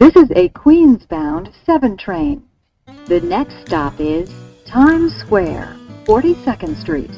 [0.00, 2.40] This is a Queens-bound 7 train.
[3.06, 4.28] The next stop is
[4.66, 5.68] Times Square,
[6.04, 7.10] 42nd Street.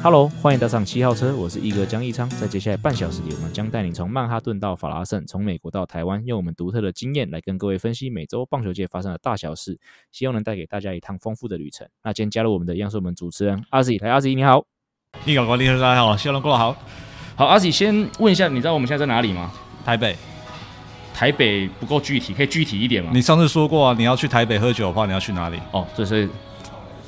[0.00, 2.30] Hello，欢迎搭上七号车，我是一哥江一昌。
[2.30, 9.76] 在接下来半小时里，我们将带你从曼哈顿到法拉盛，从美国到台湾，用我们独特的经验来跟各位分析美洲棒球界发生的大小事，
[10.12, 11.84] 希望能带给大家一趟丰富的旅程。
[12.04, 14.64] 那今天加入我们的，一样是我们主持人阿 Z，来阿 Z 你好，
[15.24, 16.76] 一哥观众大家好，希望过得好。
[17.34, 19.50] 好阿 Z 先问一下，你知道我们现在在哪里吗？
[19.84, 20.16] 台北，
[21.18, 23.10] 台北不够具体，可以具体一点吗？
[23.12, 25.58] 你上次说过啊，你要去台北喝酒的话，你要去哪里？
[25.72, 26.28] 哦，这是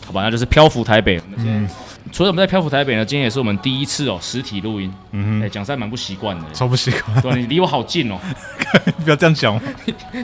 [0.05, 1.23] 好吧，那就是漂浮台北。
[1.37, 1.69] 嗯，
[2.11, 4.93] 除了我们在漂浮台北呢，今天也是我们第一次哦实体录音。
[5.13, 7.23] 嗯哼，哎，讲实在蛮不习惯的，超不习惯。
[7.23, 8.19] 对，你离我好近哦，
[9.05, 9.61] 不要这样讲。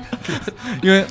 [0.83, 1.05] 因为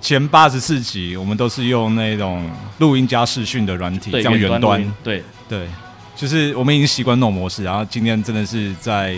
[0.00, 4.82] 前八十四集我们都是用那种录音加视讯的软体，这样远端。
[5.04, 5.66] 对对，
[6.16, 9.14] 就是我们已经习惯那种模式，然后今天真的是在。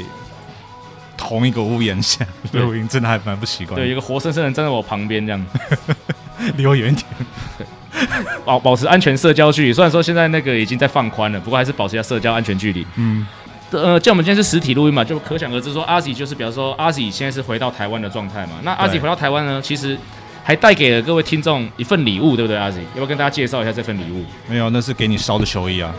[1.18, 3.78] 同一个屋檐下 录音，真的还蛮不习惯。
[3.78, 5.46] 对，一个活生生的站在我旁边，这样
[6.56, 7.04] 离我远一点，
[8.46, 9.73] 保保持安全社交距离。
[9.73, 12.87] 虽然说现在那个已经在放宽了，不过还是保持一下社交安全距离。
[12.95, 13.26] 嗯，
[13.73, 18.52] 呃，像我们今天是实体录音嘛，就可想而知，说阿 Z 就是，比方说阿 Z 现在是回到台湾的状态嘛。
[18.62, 19.98] 那阿 Z 回到台湾呢，其实
[20.45, 22.56] 还带给了各位听众一份礼物，对不对？
[22.56, 24.24] 阿 Z 要不要跟大家介绍一下这份礼物？
[24.48, 25.93] 没有，那是给你烧的球衣啊。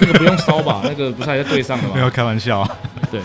[0.00, 0.80] 那个不用烧吧？
[0.82, 1.90] 那个不是还在对上的吗？
[1.94, 2.60] 没有开玩笑。
[2.60, 2.76] 啊
[3.10, 3.20] 对。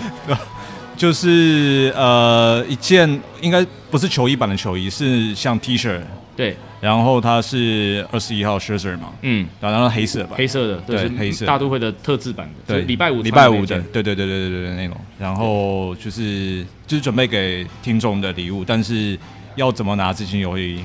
[0.96, 3.10] 就是呃一件
[3.42, 6.00] 应该不是球衣版的球衣，是像 T 恤，
[6.36, 11.46] 对，然后它是二十一号 shirt 嘛，嗯，然后黑色吧，黑色的，对，黑色。
[11.46, 19.18] 大都会的特制版的，对，礼拜五礼拜五的，对对对对对对对那种，然后就是就是准备给听众的礼物，但是
[19.56, 20.84] 要怎么拿，这件游戏，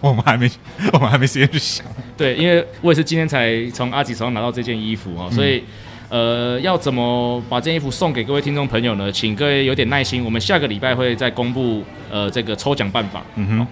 [0.00, 0.50] 我们还没
[0.92, 5.62] 我们还没时间去想，对，因为我也是今天才从阿吉手上拿到这件衣服啊，所以。
[6.08, 9.12] 呃，要怎么把这件衣服送给各位听众朋友呢？
[9.12, 13.22] 请各位有点耐心，我们下个礼拜会再公布呃这个抽奖办法。
[13.36, 13.66] 嗯哼，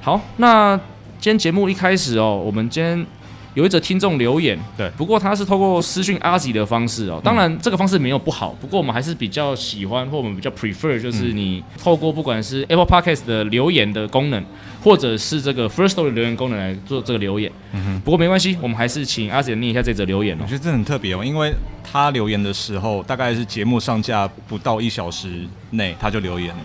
[0.00, 0.76] 好，那
[1.18, 3.06] 今天节目一开始哦，我们今天。
[3.54, 14.44] 有一则听众留言，对，不过他是透过私讯阿 Z 的方式哦，当然这个方式没有不好，不过我们还是比较喜欢或我们比较 prefer 就是你透过不管是 Apple Podcast 的留言的功能，
[14.82, 17.50] 或者是这个 First Story 留言功能来做这个留言。
[17.72, 20.40] 嗯哼，不过没关系，我们还是请阿 Z 念一下这则留言哦。
[20.42, 21.52] 我觉得这很特别哦，因为
[21.84, 26.62] 他留言的时候大概是节目上架不到一小时内他就留言了，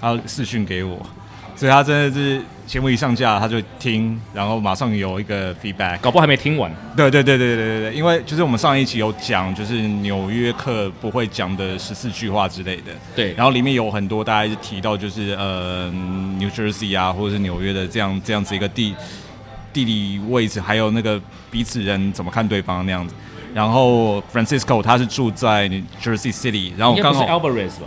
[0.00, 0.98] 他私讯给我。
[1.56, 6.72] 所以他真的是节目一上架他就听，然后马上有一个 feedback，搞不好还没听完。
[6.96, 12.92] 对对对对对对对，因为就是我们上一期有讲，就是纽约客不会讲的十四句话之类的。
[13.14, 15.90] 对，然后里面有很多大家是提到，就是呃
[16.38, 18.94] ，New Jersey 啊，或者是纽约的这样这样子一个地
[19.72, 21.20] 地理位置，还有那个
[21.50, 23.14] 彼此人怎么看对方那样子。
[23.54, 25.68] 然后 Francisco 他是住在
[26.02, 27.86] Jersey City，然后刚好 Alvarez 吧？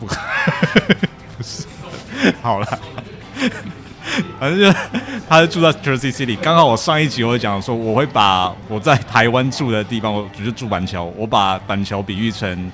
[0.00, 0.06] 不，
[1.36, 1.66] 不是。
[2.40, 2.78] 好了，
[4.38, 4.78] 反正就
[5.28, 6.36] 他是住在 Jersey City。
[6.36, 12.70] 刚好我上一集我讲说，我会把我在台湾住的地方，我就住板桥，我把板桥比喻成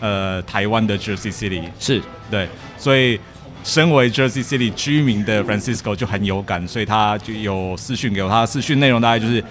[0.00, 1.62] 呃台湾的 Jersey City。
[1.78, 2.48] 是对，
[2.78, 3.20] 所以
[3.62, 8.28] 身为 Jersey City 居民的 Francisco 就很有感，所以他就有私讯给我。
[8.28, 9.44] 他的私讯内容大概就是：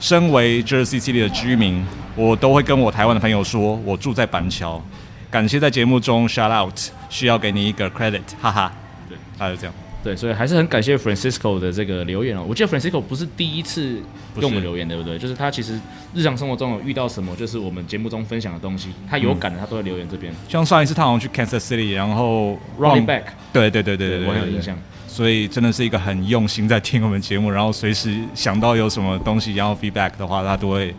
[0.00, 1.86] 身为 Jersey City 的居民，
[2.16, 4.82] 我都会跟我台湾的朋友说，我住在板桥。
[5.30, 6.76] 感谢在节目中 shout out，
[7.08, 8.72] 需要给你一个 credit，哈哈。
[9.08, 9.74] 对，他就这样。
[10.04, 12.44] 对，所以还是很感谢 Francisco 的这个留言哦。
[12.46, 14.02] 我记得 Francisco 不是第一次
[14.38, 15.18] 给我们留言，对不对？
[15.18, 15.80] 就是他其实
[16.12, 20.30] 日常生活中有遇到什么，就是我们节目中分享的东西，他有感的，他都会留言这边。
[20.46, 23.22] 像上一次他好像去 Kansas City，然后 running back，
[23.52, 24.76] 对对对对对对，我有印象。
[25.08, 30.94] 所以真的是一个很用心在听我们节目，然后随时想到有什么东西然后 feedback 的话，他都会。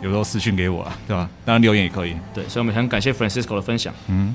[0.00, 1.28] 有时候私讯给我啊，对吧？
[1.44, 2.14] 当然留言也可以。
[2.32, 3.92] 对，所以我们很感谢 Francisco 的分享。
[4.06, 4.32] 嗯，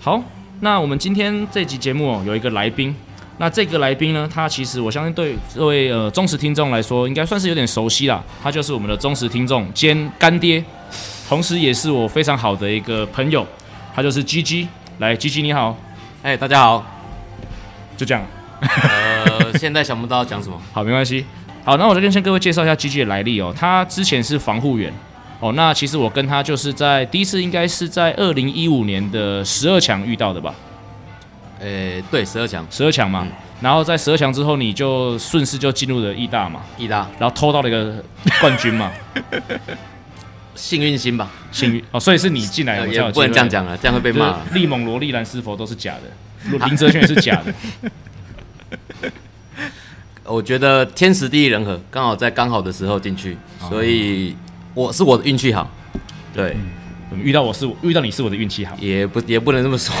[0.00, 0.22] 好，
[0.60, 2.94] 那我们今天这集节目哦，有一个来宾。
[3.40, 8.22] 那这个来宾呢，他其实我相信对各位呃忠实听众来说，应该算是有点熟悉啦。
[8.42, 10.62] 他就是我们的忠实听众兼干爹，
[11.26, 13.46] 同时也是我非常好的一个朋友。
[13.94, 14.66] 他就是 GG，
[14.98, 15.74] 来，GG 你好，
[16.22, 16.84] 哎，大家好，
[17.96, 18.22] 就这样。
[18.60, 21.24] 呃， 现在想不到讲什么，好，没关系。
[21.64, 23.54] 好，那我就跟先各位介绍一下 G G 的来历哦。
[23.56, 24.92] 他之前是防护员
[25.40, 25.50] 哦。
[25.52, 30.54] 那其实我跟他就是在第一次应该是在二零一五年的十二强遇到的吧？
[31.60, 33.26] 呃，对，十二强，十二强嘛。
[33.60, 38.02] 然后在十二强之后，你就顺势就进入了义大嘛，义大，然后偷到了一个
[38.40, 38.90] 冠军嘛。
[40.56, 42.00] 幸运星吧，幸运哦。
[42.00, 44.38] 所以是你进来，也不能这样讲了，这样会被骂。
[44.52, 47.54] 利蒙罗、利兰是否都是假的， 林哲轩也是假的。
[50.24, 53.36] 我觉得天时地利人和，刚好在刚好的时候进去，
[53.68, 54.36] 所以
[54.74, 55.70] 我是我的运气好。
[56.34, 56.56] 对，
[57.14, 59.94] 遇到我是遇到你是我的运气好，也不也不能这么说。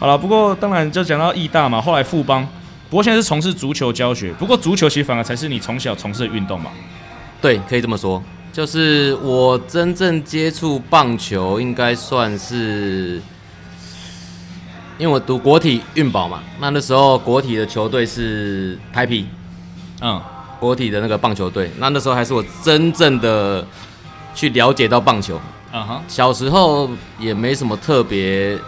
[0.00, 2.42] 好了，不过当然就讲到义大嘛，后来富邦，
[2.88, 6.70] 不过现在是从事足球教学，不过足球其实反而才是你从小从事的运动嘛。
[7.42, 8.22] 对，可以这么说。
[8.50, 13.20] 就是我真正接触棒球，应该算是，
[14.96, 19.26] 因为我读国体运保嘛，那那时候国体的球队是台皮，
[20.00, 20.18] 嗯，
[20.58, 23.62] 国体的那个棒球队，那那时候还是我真正的
[24.34, 25.38] 去了解到棒球。
[25.72, 28.58] 嗯哼，小时候也没什么特别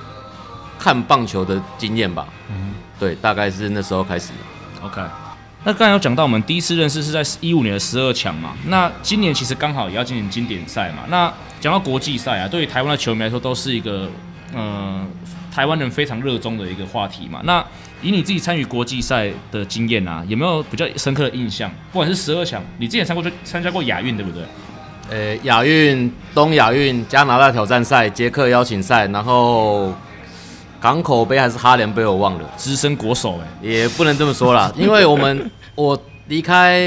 [0.82, 4.30] 看棒球的经验吧，嗯，对，大概是那时候开始。
[4.82, 5.00] OK。
[5.64, 11.04] 那刚才有讲到我们第一次认识是在一五年的十二强嘛，那今年其实刚好也要进行经典赛嘛。
[11.08, 14.08] 那讲到国际赛啊，对于台湾的球迷来说都是一个
[14.52, 15.06] 呃
[15.54, 17.40] 台湾人非常热衷的一个话题嘛。
[17.44, 17.64] 那
[18.02, 21.70] 以你自己参与国际赛的经验啊，有没有比较深刻的印象？
[21.92, 24.42] 不管是十二强，你之前参过就参加过亚运对不对？
[25.10, 29.94] 呃，亚运、东亚运、加拿大挑战赛、捷克邀请赛，然后
[30.82, 35.96] 港口杯还是哈联杯，我忘了，资深国手哎、也不能这么说啦， 因为我们我
[36.26, 36.82] 离开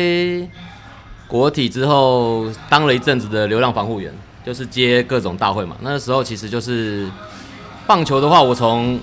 [1.28, 4.14] 国体之后，当了一阵子的流浪防护员，
[4.46, 5.78] 就是接各种大会嘛。
[5.80, 7.10] 那时候其实就是
[7.88, 9.00] 棒球的话，我从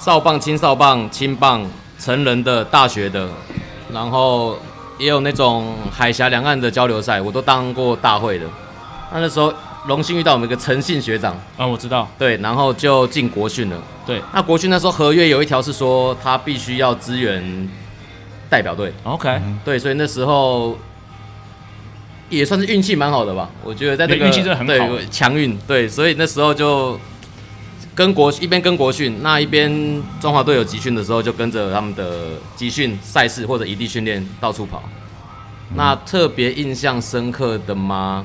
[0.00, 1.64] 少棒、青少棒、青棒、
[2.00, 3.28] 成人的、大学的，
[3.92, 4.58] 然后
[4.98, 8.46] 也有那种海峡两岸的交流赛，我都当过大会的。
[9.12, 9.54] 那那时候
[9.88, 13.82] 荣幸遇到我们一个诚信学长，啊，我知道，对，然后就进国训了。
[14.06, 17.68] 对那国训那时候合约有一条是说，他必须要支援
[18.50, 20.78] 代表队，，OK，对，所以那时候
[22.28, 23.50] 也算是运气蛮好的吧。
[23.64, 26.98] 我觉得在这个对运气真的很好对强运，对，所以那时候就
[27.94, 34.82] 跟国一边跟国训，那一边中华队有集训的时候，就跟着他们的集训赛事或者异地训练到处跑。
[35.74, 38.24] 那特别印象深刻的吗？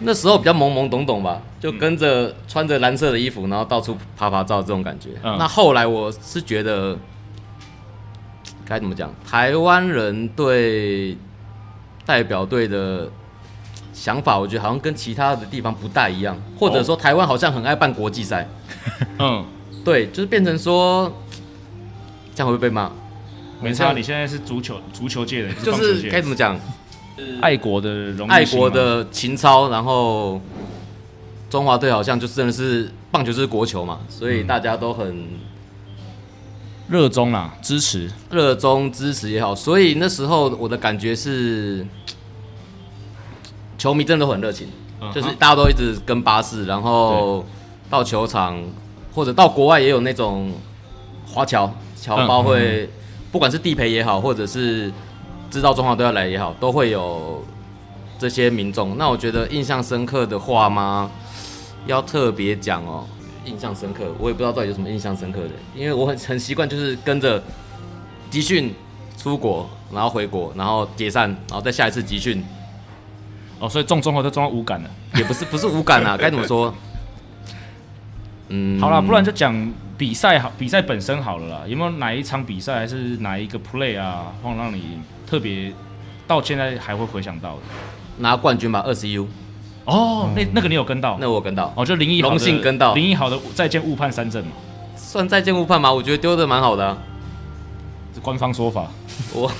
[0.00, 5.10] 那时候比较懵懵懂懂吧，就跟着穿着蓝色的衣服，然后到处拍拍照这种感觉。
[5.22, 5.36] 嗯。
[5.38, 6.96] 那后来我是觉得
[8.64, 11.16] 该怎么讲，台湾人对
[12.06, 13.10] 代表队的
[13.92, 18.48] 想法，我觉得好像跟其他的地方不大一样，或者说台湾好像很爱办国际赛，
[19.18, 19.44] 嗯，
[19.84, 21.12] 对，就是变成说
[22.34, 22.90] 这样会被骂？
[23.60, 26.56] 没差，你现在是足球足球界的，不就是该怎么讲，
[27.40, 30.40] 爱国的荣誉爱国的情操，然后
[31.48, 35.26] 中华队好像就真的是棒球就是国球嘛，所以大家都很
[36.88, 41.86] 热衷啦，支持，热衷支持也好，所以那时候我的感觉是，
[43.76, 44.68] 球迷真的都很热情，
[45.00, 45.12] 嗯。
[45.12, 47.44] 就是大家都一直跟巴士，然后
[47.90, 48.62] 到球场
[49.14, 50.52] 或者到国外也有那种
[51.26, 51.70] 华侨
[52.00, 52.88] 侨胞会，
[53.30, 54.90] 不管是地陪也好，或者是
[55.50, 57.44] 知道中华都要来也好，都会有
[58.18, 58.96] 这些民众。
[58.96, 61.10] 那我觉得印象深刻的话吗？
[61.86, 63.06] 要特别讲哦，
[63.44, 67.42] 印象深刻，我也不知道到底有什么印象深刻的，因为我很很习惯就是跟着
[68.30, 68.74] 集训
[69.16, 72.44] 出国，然后回国，然后解散，然后再下一次集训，
[73.58, 74.90] 哦，所以中中华都中到无感了。
[75.14, 76.74] 也不是不是无感啊， 该怎么说？
[78.48, 81.62] 嗯，好了，不然就讲比赛好，比赛本身好了啦。
[81.66, 84.98] 有没有哪一场比赛，还是哪一个 play 啊，或让你
[85.28, 85.72] 特别
[86.26, 87.62] 到现在还会回想到的？
[88.18, 89.28] 拿冠军吧，二十 U，
[89.84, 91.18] 哦，那那个你有跟到？
[91.20, 94.52] 那我跟到，哦，就林奕豪的荣幸跟到林一好的再见误判三振嘛，
[94.96, 95.92] 算再见误判吗？
[95.92, 96.98] 我觉得丢的蛮好的、啊，
[98.14, 98.88] 是官方说法。
[99.32, 99.52] 我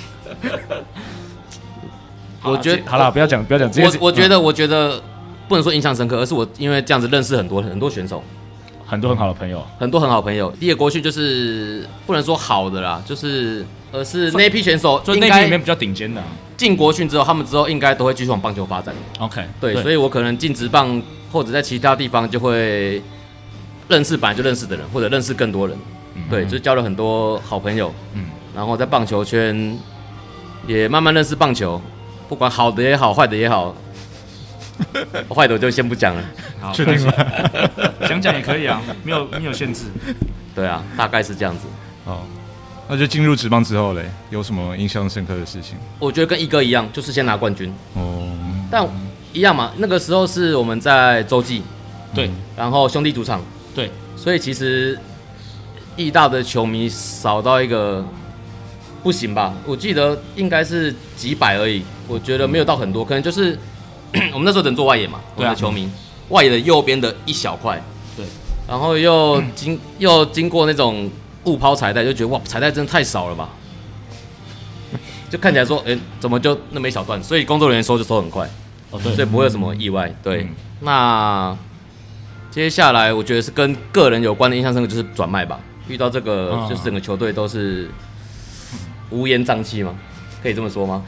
[2.43, 3.97] 我觉得好了，不要讲，不要讲这些。
[3.97, 5.01] 嗯我我觉得我觉得
[5.47, 8.23] 不能说印象深刻，而是我因为这样子认识很多很多选手，
[8.89, 10.51] 很多很好的朋友，很多很好朋友。
[10.59, 16.27] 第一个国训就是不能说好的啦，就是而是那批选手就那批里面比较顶尖的啊、
[16.57, 18.95] 进国训之后，他们之后应该都会继续往棒球发展。
[19.19, 23.01] OK，对，所以我可能进职棒或者在其他地方就会
[23.87, 25.77] 认识本来就认识的人，或者认识更多人。
[26.29, 27.93] 对，就交了很多好朋友。
[28.15, 29.77] 嗯然后在棒球圈
[30.67, 31.79] 也慢慢认识棒球，
[32.27, 33.73] 不管好的也好，坏的也好，
[35.33, 36.23] 坏的我就先不讲了。
[36.59, 37.13] 好，确定吗？
[38.07, 39.85] 想讲也可以啊，没有没有限制。
[40.55, 41.67] 对啊，大概是这样子。
[42.05, 42.21] 哦，
[42.87, 45.77] 那就进入职棒之后嘞，有什么印象深刻的事情？
[45.99, 48.27] 我觉得跟一哥一样，就是先拿冠军，哦，
[48.71, 48.85] 但
[49.31, 49.71] 一样嘛。
[49.77, 51.61] 那个时候是我们在洲际，
[52.15, 53.41] 对然后兄弟主场，
[53.75, 54.97] 对，所以其实
[55.95, 58.03] 义大的球迷少到一个
[59.03, 59.53] 不行吧？
[59.65, 63.57] 我记得应该是几百而已，我觉得没有到很多，可能就是
[64.33, 65.89] 我们那时候只能做外野嘛，我们的球迷
[66.29, 67.81] 外野的右边的一小块，
[68.15, 68.25] 对，
[68.67, 71.09] 然后又经 又经过那种
[71.45, 73.49] 误抛彩带，就觉得哇，彩带真的太少了吧。
[75.29, 77.21] 就看起来说，哎、怎么就那么一小段？
[77.23, 78.49] 所以工作人员收就收很快，
[78.89, 80.11] 哦对所以不会有什么意外。
[80.23, 80.49] 对，嗯
[80.81, 81.57] 那
[82.49, 85.59] 接下来我觉得是跟个人有关的印象深刻，就是转卖吧。
[85.87, 87.89] 遇到这个，哦就是整个球队都是
[89.11, 89.95] 乌烟瘴气嘛，
[90.41, 91.03] 可以这么说吗？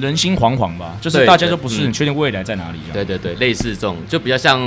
[0.00, 2.78] 人心惶惶吧，就是大家都不是对很确定未来在哪里。
[2.92, 4.60] 对对对，类似这种就比较像，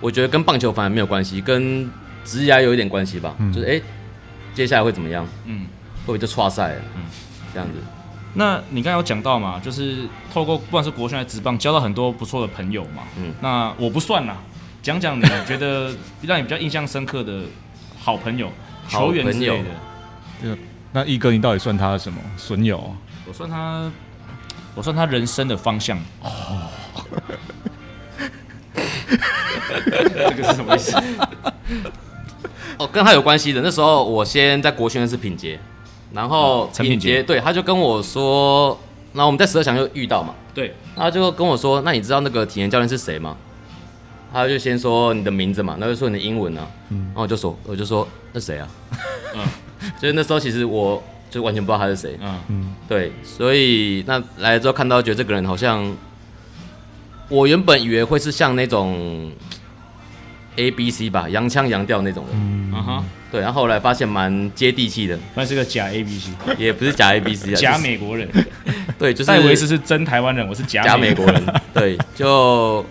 [0.00, 1.88] 我觉得跟棒球反而没有关系，跟
[2.24, 3.34] 职涯有一点关系吧。
[3.52, 3.82] 就是哎、诶
[4.54, 5.26] 接下来会怎么样？
[5.44, 5.66] 嗯，
[6.00, 6.80] 会不会就错赛了？
[6.96, 7.02] 嗯
[7.54, 7.74] 这样子。
[8.34, 13.02] 那你刚才有讲到嘛，就是透过不管是国训还是职棒，交到很多不错的朋友嘛。
[13.16, 14.36] 嗯那我不算啦，
[14.82, 17.42] 讲讲你觉得让你比较印象深刻的
[17.98, 18.50] 好朋友、
[18.88, 20.58] 球员之朋友类的。
[20.92, 22.92] 那一哥，你到底算他什么损友啊？
[23.26, 23.90] 我算他，
[24.78, 25.98] 我算他人生的方向。
[26.22, 26.70] 哦
[29.90, 30.96] 这个是什么意思？
[32.78, 33.60] 哦，跟他有关系的。
[33.60, 35.58] 那时候我先在国训的是品杰，
[36.12, 38.78] 然后品杰对他就跟我说，
[39.14, 43.36] 那我们在十二强就遇到嘛，对，他就跟我说，那你知道那个体验教练是谁吗？
[44.32, 48.68] 他就先说你的名字嘛，那就说你的英文啊，嗯然后我就说我就说那谁啊？
[49.34, 49.42] 嗯
[50.00, 52.18] 就是那时候其实我就完全不知道他是谁，
[52.48, 55.96] 嗯，对，所以那来了之后看到，觉得这个人好像，
[57.28, 59.30] 我原本以为会是像那种
[60.56, 68.28] A B C 吧，洋腔洋调那种人，啊哈，对，然后后来发现蛮接地气的，那是个假 A B C，也不是假 A B C 啊， 假美国人。
[68.98, 72.84] 对，就是戴维斯是真台湾人，我是假假美国人， 对，就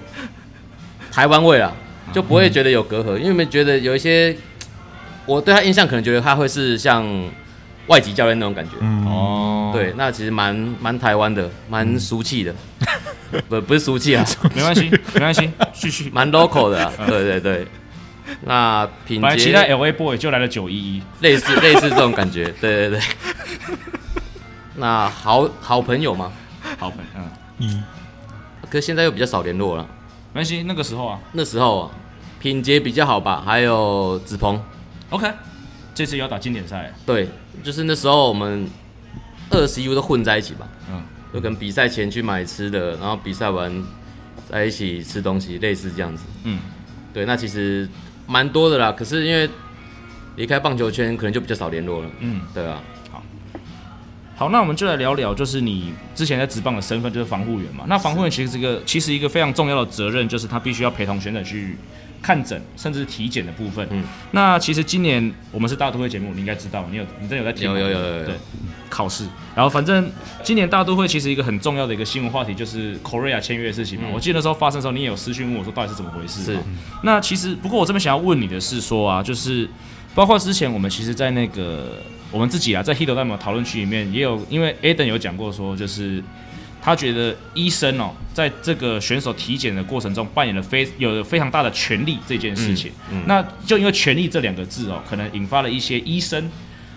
[1.11, 1.75] 台湾味啊，
[2.13, 4.33] 就不会觉得有隔阂，因为觉得有一些，
[5.25, 7.03] 我对他印象可能觉得他会是像
[7.87, 8.75] 外籍教练那种感觉，
[9.05, 12.53] 哦，对，那其实蛮蛮台湾的，蛮俗气的，
[13.49, 16.09] 不不是俗气啊， 没关系，没关系，继续。
[16.13, 17.67] 蛮 local 的、啊，对对对。
[18.41, 22.99] 那品本来期待 L A boy 就来了九一一，类似类似这种感觉，对对对。
[24.75, 26.31] 那好好朋友吗，
[26.77, 27.21] 好朋友，
[27.59, 27.83] 嗯，
[28.69, 29.83] 可是现在又比较少联络了。
[30.33, 31.19] 没关系，那个时候啊。
[31.31, 31.91] 那时候啊
[32.39, 34.61] 品杰比较好吧，还有子鹏
[35.09, 35.25] ，，OK，
[35.97, 37.27] 这次要打经典赛了，对，
[37.63, 38.69] 就是那时候我们
[39.49, 41.01] 二十 U 都混在一起吧，嗯，
[41.33, 43.83] 就跟比赛前去买吃的，然后比赛完
[44.47, 46.23] 在一起吃东西，类似这样子。
[46.43, 46.59] 嗯，
[47.11, 47.89] 对，那其实
[48.27, 48.91] 蛮多的啦。
[48.91, 49.49] 可是因为
[50.35, 52.09] 离开棒球圈，可能就比较少联络了。
[52.19, 52.79] 嗯，对啊，
[54.35, 57.85] 好，那我们就来聊聊，就是你之前在职棒的身份就是防护员嘛。
[57.87, 61.75] 那防护员其实是一个，其实一个非常重要的责任，就是他必须要陪同选手去
[62.27, 63.87] 看诊，甚至是体检的部分。
[63.89, 67.79] 嗯，那其实今年我们是大都会节目，你应该知道，你有你真的有在听吗？
[67.79, 68.35] 有有有有有对，
[68.89, 69.23] 考试。
[69.55, 70.11] 然后反正
[70.43, 74.07] 今年大都会其实一个很重要的一个新闻话题就是 Korea 签约的事情嘛。
[74.09, 76.59] 嗯我记得那时候发生的时候，你也有私讯问我说到底是怎么回事是。
[77.03, 79.69] 那其实不过我这边想要问你的是说啊，就是
[80.13, 86.21] 包括之前我们其实，在那个我们自己啊，在 Hito 代码讨论区里面也有，因为 Aden 有讲过说，就是
[86.87, 92.89] 他觉得医生哦，在这个选手体检的过程中扮演了非有非常大的权利这件事情。
[93.11, 96.49] 嗯嗯那就因为“权利”这两个字哦，可能引发了一些医生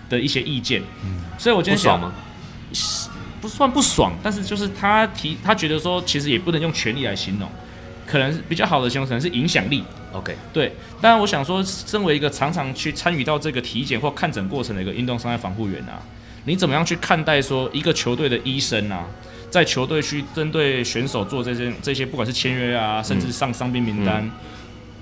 [0.07, 0.81] 的一些意见。
[1.03, 2.13] 嗯所以我今天想不爽吗？
[3.41, 7.49] 不算不爽，但是就是他提他觉得说，其实也不能用权力来形容，
[8.07, 9.83] 可能比较好的形容可能是影响力。
[10.13, 15.99] OK，对，当然我想说，身为一个常常去参与到这个体检或看诊过程的一个运动伤害防护员啊，
[16.45, 19.05] 你怎么样去看待说一个球队的医生啊，
[19.51, 24.27] 在球队去针对选手做这些这些，不管是签约啊，甚至上伤病名单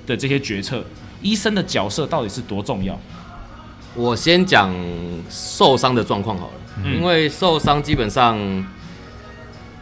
[0.06, 0.84] 的这些决策，
[1.22, 3.00] 医生的角色到底是多重要？
[3.96, 4.74] 我先讲
[5.30, 6.54] 受伤的状况好了，
[6.84, 6.96] 嗯。
[6.96, 8.38] 因为受伤基本上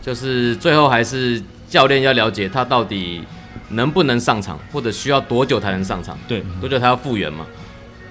[0.01, 3.23] 就是最后还是教练要了解他到底
[3.69, 7.45] 能不能上场，或者需要多久才能上场，对，多久他要复原嘛。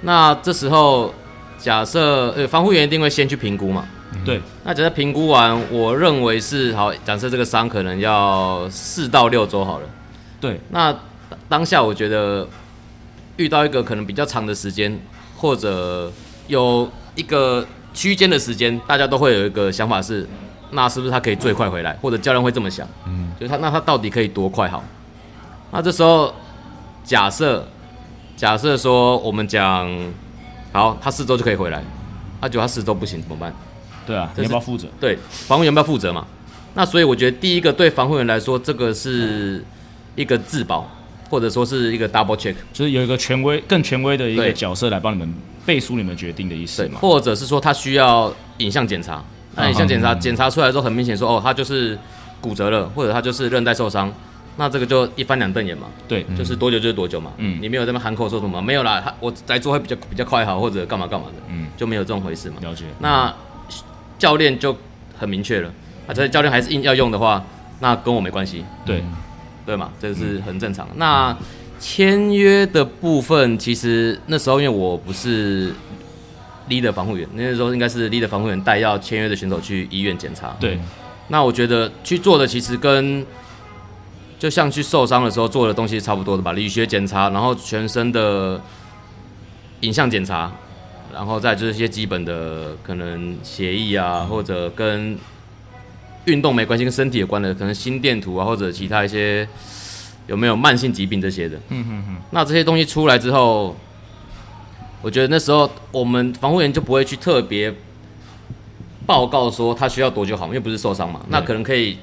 [0.03, 1.15] 那这时候
[1.59, 3.87] 假设呃防护员一定会先去评估嘛，
[4.25, 9.87] 对，那只是评估完，我认为是好，假设这个伤可能要四到六周好了。
[10.41, 10.93] 对，那
[11.29, 12.47] 当当下我觉得
[13.37, 14.99] 遇到一个可能比较长的时间，
[15.37, 16.13] 或者
[16.47, 20.27] 有一个区间的时间，大家都会有一个想法是，
[20.71, 21.93] 那是不是他可以最快回来？
[22.01, 24.83] 或者教练会这么想，嗯，就是他那他到底可以多快好？
[25.73, 26.33] 那这时候
[27.03, 27.67] 假设
[28.37, 29.91] 假设说我们讲
[30.73, 31.83] 好，他四周就可以回来，
[32.41, 33.53] 那就他四周不行怎么办？
[34.07, 34.87] 对啊，你要不要负责？
[35.01, 36.27] 对，防护员要不要负责嘛。
[36.75, 39.65] 那所以我觉得第一个对防护员来说，这个是
[40.15, 40.89] 一个自保，
[41.29, 45.35] 或者说是一个 double check，就是有一个权威、更权威的一个角色来帮你们
[45.65, 47.01] 背书你们决定的意思对，嘛？
[47.01, 49.25] 或者是说他需要影像检查。
[49.55, 51.99] 那影像检查嗯检查出来之后，很明显说哦，他就是
[52.43, 54.13] 骨折了，或者他就是韧带受伤，
[54.59, 57.33] 那这个就一翻两瞪眼嘛，对，就是多久就是多久嘛。
[57.39, 62.57] 嗯你没有在那边喊口说什么没有啦，他我在做会比较比较快好，或者干嘛干嘛的，嗯，就没有这种回事嘛。
[62.61, 62.85] 了解。
[62.99, 63.35] 那
[64.19, 64.77] 教练就
[65.19, 65.73] 很明确了，
[66.07, 67.45] 啊，这教练还是硬要用的话，
[67.81, 69.03] 那跟我没关系，对，
[69.65, 69.91] 对嘛？
[70.01, 70.89] 这是很正常。
[70.97, 71.37] 那
[71.79, 75.75] 签约的部分，其实那时候因为我不是
[76.69, 80.57] leader 防护员，那时候应该是 leader 防护员带要签约的选手去医院检查。
[80.59, 80.79] 对，
[81.29, 83.25] 那我觉得去做的其实跟
[84.39, 88.61] 就像去受伤的时候做的东西差不多的吧，理学检查，然后全身的
[89.81, 90.51] 影像检查，
[91.17, 95.19] 然后再就是一些基本的可能协议啊，或者跟
[96.27, 99.49] 运动没关系，跟身体有关的，可能心电图啊，或者其他一些
[100.27, 101.59] 有没有慢性疾病这些的。
[101.71, 103.75] 嗯哼哼，那这些东西出来之后，
[105.01, 107.75] 我觉得那时候我们防护员就不会去特别
[109.07, 111.97] 报告说他需要多久好，因为不是受伤嘛，那可能可以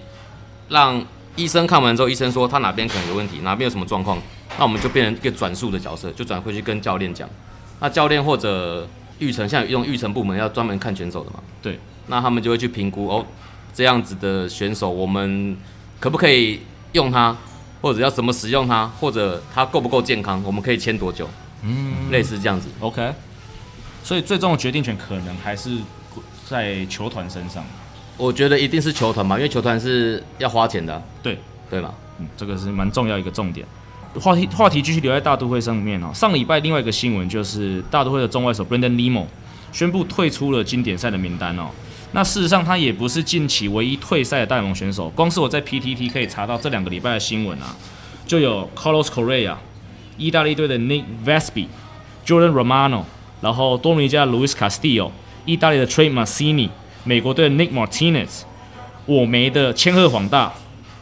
[0.69, 1.05] 让
[1.35, 4.17] 医生看完之后，医生说他哪边可能有问题，哪边有什么状况，
[4.57, 7.29] 那我们就变成一个转述的角色，就转回去跟教练讲。
[7.79, 8.87] 那教练或者
[9.23, 13.25] 育成，像用育成部门要专门看选手的嘛，对，那他们就会去评估哦，
[13.73, 15.55] 这样子的选手，我们
[15.99, 16.59] 可不可以
[16.91, 17.35] 用他，
[17.81, 21.29] 或者要怎么使用他，或者他够不够健康，我们可以签多久，
[21.61, 22.67] 嗯类似这样子。
[22.79, 23.13] ，OK。
[24.03, 25.77] 所以最终的决定权可能还是
[26.45, 27.63] 在球团身上。
[28.17, 31.39] 我觉得一定是球团嘛，因为球团是要花钱的啊、对，
[31.69, 31.93] 对嘛？
[32.19, 33.65] 嗯，这个是蛮重要一个重点。
[34.19, 36.11] 话题话题继续留在大都会上面哦。
[36.13, 39.25] 上礼拜另外一个新闻就是大都会的中外手 Brandon Limo
[39.71, 41.65] 宣布退出了经典赛的名单哦。
[42.11, 47.75] 那事实上他也不是近期唯一退赛的大联盟选手，光是我在 PTT 可以查到这两个礼拜的新闻啊，
[48.27, 49.55] 就有 Carlos Correa、
[50.15, 51.65] 意大利队的 Nick Vespi、
[52.23, 53.01] Jordan Romano，
[53.41, 55.09] 然后多米尼加的 Luis Castillo、
[55.45, 56.69] 意大利的 Trey Mancini、
[57.03, 58.43] 美国队的 Nick Martinez、
[59.07, 60.53] 我梅的千鹤晃大，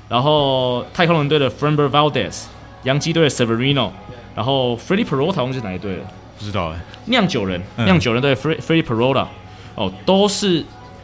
[0.07, 2.43] 然后太空人队的 Framber Valdez、
[2.83, 3.89] 洋基队的 Severino，
[4.35, 6.05] 然后 Freddie Peralta 忘记是哪一队了，
[6.39, 7.85] 不知道哎，酿酒人，嗯。
[7.85, 9.27] 酿酒人队 Fre- Freddie Peralta，
[9.75, 10.63] 哦，都是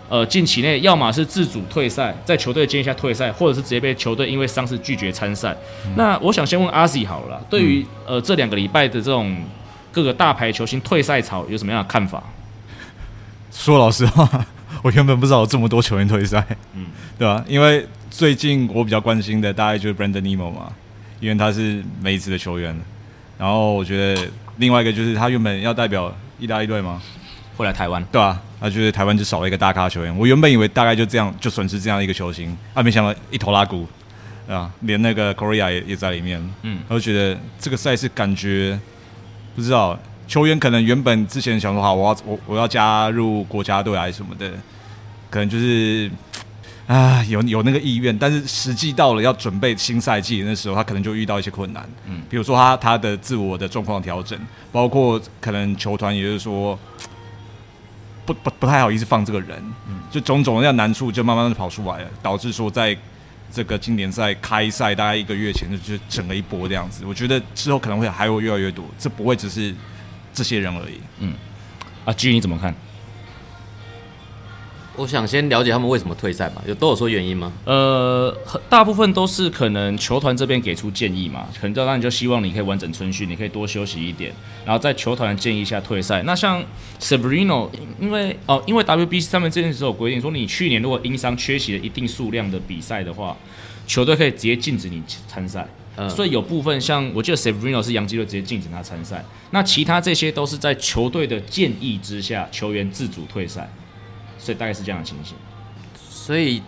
[0.10, 5.55] 呃近期内要么是自主退赛，在球队建议下退赛，或者是直接被球队因为伤势拒绝参赛。
[5.96, 9.36] 那我想先问阿 Z 好了啦，对于、呃这两个礼拜的这种
[9.91, 12.24] 各个大牌球星退赛潮有什么样的看法？
[13.51, 14.29] 说老实话，
[14.84, 16.86] 我原本不知道有这么多球员退赛，嗯。
[16.86, 16.86] 嗯，
[17.17, 20.71] 对吧、因为最近我比较关心的大概就是 Brandon Nemo 嘛，
[21.19, 22.75] 因为他是梅子的球员，
[23.38, 24.27] 然后我觉得
[24.58, 27.01] 另外一个就是他原本要代表意大利队吗，
[27.56, 28.03] 会来台湾？
[28.12, 30.15] 对啊，他就是台湾就少了一个大咖球员。
[30.15, 33.88] 我原本以为大概就这样就损失这样一个球星，啊，没想到一头拉骨，
[34.47, 38.80] 啊，连那个 Korea 也也在里面，嗯我就觉得这个赛事感觉
[39.56, 44.51] 不知道球员可能原本之前想说好，我要我我要加入国家队还是什么的，
[45.30, 46.12] 可能就是。
[46.88, 51.84] 啊，有有那个意愿，但是实际到了要准备新赛季的那时候，他可能就遇到一些困难。
[52.06, 54.39] 嗯嗯，比如说他他的自我的状况调整，
[54.71, 56.80] 包括可能球团也就是说，
[58.26, 62.97] 不不不太好意思放这个人，嗯就种种的样难处就慢慢的跑出来了，导致说在
[63.52, 67.04] 这个经典赛开赛大概一个月前就就整了一波这样子。
[67.06, 69.76] 我觉得之后可能会还会越来越多，这不会只是
[70.34, 71.02] 这些人而已。
[71.19, 71.34] 嗯
[72.06, 72.73] 啊，G 你怎么看？
[74.97, 77.53] 我想先了解他们为什么退赛吧，有都有说原因吗？
[77.65, 84.33] 呃，很大部分都是可能球团这边给出建议嘛，可能当然就希望你可以完整春训，你可以多休息一点，
[84.65, 86.23] 然后在球团的建议下退赛。
[86.23, 86.63] 那像
[86.99, 93.38] Severino，因为哦，因为 WBC 上面这件事有规定说，你去年如果因伤缺席了一定数量的比赛的话，
[93.86, 95.67] 球队可以直接禁止你参赛。
[95.99, 103.67] 嗯，所以有部分像我记得 Severino 是杨基队直接禁止他参赛，那其他这些都是在球队的建议之下，球员自主退赛，
[104.38, 105.36] 所以大概是这样的情形。
[106.10, 106.62] 所以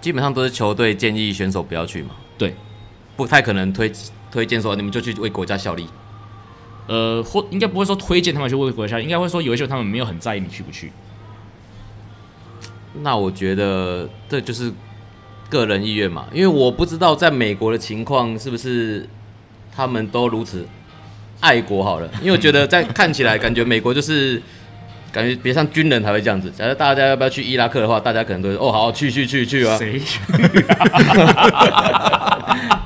[0.00, 2.54] 基本上都是球队建议选手不要去嘛，对，
[3.16, 3.92] 不太可能推
[4.30, 5.86] 推荐说你们就去为国家效力。
[6.86, 10.90] 呃，或应该不会说推荐他们去为国家，应该会说有一些他们没有很在意你去不去。
[13.02, 14.72] 那我觉得这就是
[15.50, 19.06] 个人意愿嘛，因为我不知道在美国的情况是不是
[19.70, 20.66] 他们都如此
[21.40, 24.42] 爱国好了，因为我觉得在看起来感觉美国就是
[25.18, 26.48] 感觉别像军人才会这样子。
[26.56, 30.00] 假如大家要不要去伊拉克的话，大家可能都是哦好去去去去啊，谁？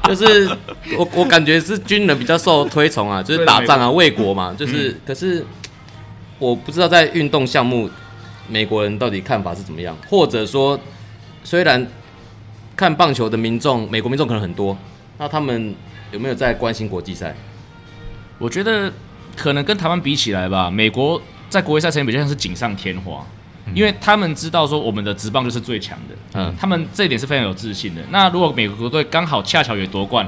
[0.04, 0.48] 就是
[0.96, 5.44] 我我感觉是军人比较受推崇啊，就是打仗啊卫国嘛，就是、可是
[6.38, 7.90] 我不知道在运动项目
[8.48, 10.80] 美国人到底看法是怎么样，或者说
[11.44, 11.86] 虽然
[12.74, 14.74] 看棒球的民众美国民众可能很多，
[15.18, 15.74] 那他们
[16.12, 17.36] 有没有在关心国际赛？
[18.38, 18.90] 我觉得
[19.36, 21.20] 可能跟台湾比起来吧，美国
[21.52, 23.22] 在国际赛层面比较像是锦上添花，
[23.74, 28.00] 因为他们知道说我们的职棒就是最强的，嗯他们这一点是非常有自信的。
[28.10, 30.26] 那如果美国队刚好恰巧也夺冠，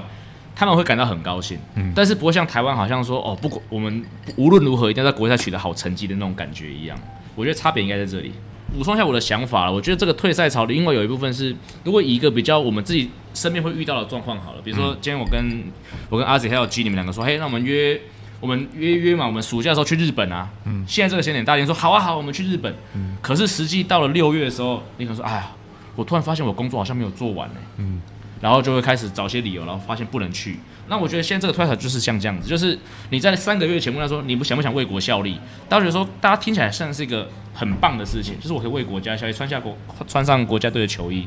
[0.54, 4.04] 他们会感到很高兴，嗯但是不会像台湾好像说哦，不管我们
[4.36, 6.98] 无论如何一定要在国际赛取得好成绩的那种感觉一样。
[7.34, 8.32] 我觉得差别应该在这里。
[8.76, 9.72] 补充一下我的想法了。
[9.72, 15.62] 我觉得这个退赛潮，另外有一部分是，如果以一个比较我们自己身边会遇到的状况好了，比如说今天我跟
[16.08, 18.00] 我跟阿紫还有 G 你们两个说，嘿，那我们约
[18.40, 20.48] 我们约约嘛，我们暑假的时候去日本啊。
[20.64, 20.84] 嗯。
[20.86, 22.74] 现在这个时间点，大家说好啊好，我们去日本。
[22.94, 23.16] 嗯。
[23.22, 25.50] 可是实际到了六月的时候，你可能说，哎呀，
[25.96, 27.56] 我突然发现我工作好像没有做完呢。
[27.78, 28.00] 嗯。
[28.40, 30.58] 然后就会开始找些理由，然后发现不能去。
[30.86, 39.74] 那我觉得现在这个退赛就是像这样子，就是你在三个月前问他说你不想不想为国效力，大家觉得说大家听起来像是一个很棒的事情，就是我可以为国家效力，穿下国
[40.06, 41.26] 穿上国家队的球衣，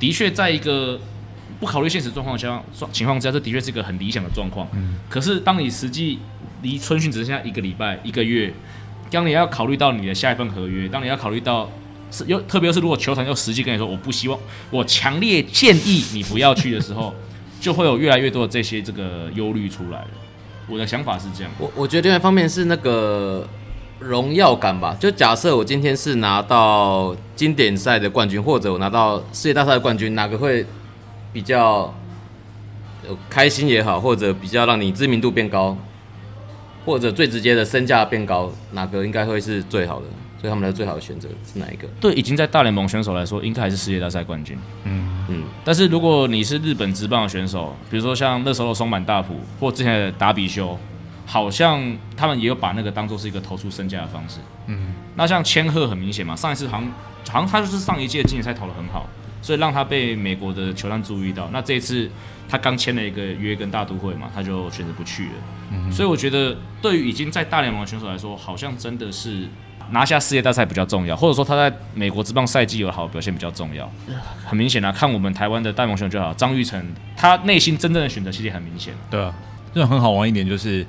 [0.00, 0.98] 的确在一个
[1.60, 4.66] 不考虑现实状况下情况之下，这的确是一个很理想的状况。
[4.74, 4.96] 嗯。
[5.08, 6.18] 可是当你实际
[6.62, 8.52] 离春训只剩下一个礼拜、一个月，
[9.10, 11.70] 当你要考虑到你的下一份合约，当你要考虑到
[12.10, 14.38] 是又特别是如果球团又实际跟你说我不希望，
[14.70, 17.14] 我强烈建议你不要去的时候。
[17.58, 20.08] 就会有越来越多的这些这个忧虑出来了。
[20.68, 21.50] 我的想法是这样。
[21.58, 23.48] 我我觉得另外一方面是那个
[23.98, 24.94] 荣耀感吧。
[25.00, 30.64] 就假设我今天是拿到经典赛的冠军，或者我拿到世界大赛的冠军，哪个会
[31.36, 31.92] 比较
[33.28, 35.76] 开心也好，或者比较让你知名度变高，
[36.86, 40.06] 或者最直接的身价变高，哪个应该会是最好的？
[40.40, 41.86] 所以他们的最好的选择是哪一个？
[42.00, 44.56] 对，已经在大联盟选手来说，应该还是世界大赛冠军。
[44.84, 45.44] 嗯嗯。
[45.62, 50.78] 但是如果你是日本职棒的选手，比如说像那时候的松坂大辅或之前的达比修，
[51.26, 51.82] 好像
[52.16, 54.38] 他们也有把那个当做是一个投出身价的方式。
[54.68, 54.94] 嗯。
[55.16, 56.90] 那像千鹤很明显嘛，上一次好像
[57.28, 59.06] 好像他就是上一届经典赛投的很好，
[59.46, 61.48] 所以让他被美国的球探注意到。
[61.52, 62.10] 那这一次
[62.48, 65.32] 他刚签了一个约跟大都会嘛，他就选择不去了。
[65.70, 65.92] 嗯。
[65.92, 69.46] 所以我觉得对于已经在大联盟的选手来说，好像真的是。
[69.92, 73.88] 拿下世界大赛比较重要，或者说他在美国职棒赛季有好表现比较重要。
[74.44, 76.84] 很明显啊，看我们台湾的大盟选手就好，张玉成
[77.16, 78.92] 他内心真正的选择其实很明显。
[79.08, 79.32] 对啊，
[79.72, 80.84] 这种很好玩一点就是，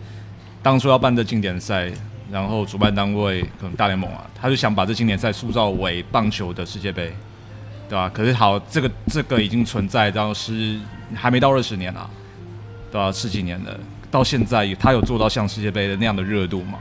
[0.63, 1.91] 当初要办这经典赛，
[2.31, 7.15] 然后主办单位可能大联盟啊，他就想把这经典赛塑造为棒球的世界杯，
[7.89, 8.09] 对吧？
[8.13, 10.79] 可是好，这个这个已经存在到十
[11.15, 12.09] 还没到二十年啊，
[12.91, 13.11] 对吧？
[13.11, 13.79] 十几年了，
[14.11, 16.79] 到现在他有做到像世界杯的那样的热度吗？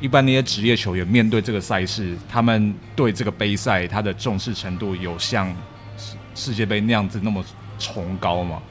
[0.00, 5.48] 一般那些职业球员面对这个赛事，他们对这个杯赛他的重视程度有像
[5.96, 7.44] 世世界杯那样子那么
[7.78, 8.62] 崇高吗？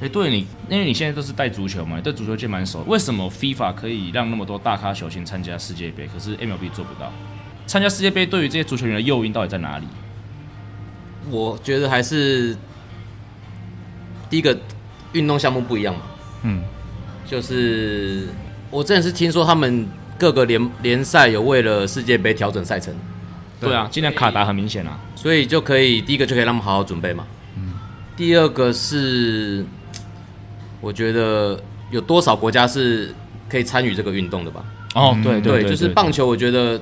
[0.00, 2.82] 哎，对你，因为你现在都是带足球嘛，对足球界蛮熟。
[2.86, 7.12] 为什么 FIFA 可以让那么多大咖球星参加世界杯，可是 MLB 做不到？
[7.66, 9.86] 参加世界杯对于这些足球员的诱因到底在哪里？
[11.30, 12.56] 我觉得还是
[14.28, 14.56] 第一个
[15.12, 16.00] 运动项目不一样嘛。
[16.42, 16.62] 嗯，
[17.26, 18.28] 就是
[18.70, 19.88] 我真的是听说他们。
[20.16, 22.94] 各个联联赛有为了世界杯调整赛程，
[23.60, 27.26] 对啊，今年卡达很明显啊，所以就可以第一个就可以让他们好好准备嘛。
[27.56, 27.74] 嗯，
[28.16, 29.66] 第二个是，
[30.80, 31.60] 我觉得
[31.90, 33.12] 有多少国家是
[33.48, 34.64] 可以参与这个运动的吧？
[34.94, 36.80] 哦，对对，就是棒球，我觉得